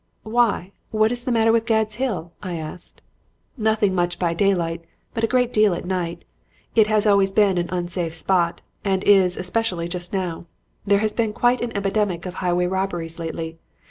"'Why, 0.23 0.71
what 0.89 1.11
is 1.11 1.25
the 1.25 1.31
matter 1.31 1.51
with 1.51 1.67
Gad's 1.67 1.97
Hill?' 1.97 2.31
I 2.41 2.55
asked. 2.55 3.03
"'Nothing 3.55 3.93
much 3.93 4.17
by 4.17 4.33
daylight, 4.33 4.83
but 5.13 5.23
a 5.23 5.27
great 5.27 5.53
deal 5.53 5.75
at 5.75 5.85
night. 5.85 6.23
It 6.73 6.87
has 6.87 7.05
always 7.05 7.31
been 7.31 7.59
an 7.59 7.69
unsafe 7.71 8.15
spot 8.15 8.61
and 8.83 9.03
is 9.03 9.37
especially 9.37 9.87
just 9.87 10.11
now. 10.11 10.47
There 10.87 11.01
has 11.05 11.13
been 11.13 11.33
quite 11.33 11.61
an 11.61 11.77
epidemic 11.77 12.25
of 12.25 12.33
highway 12.41 12.65
robberies 12.65 13.19
lately. 13.19 13.59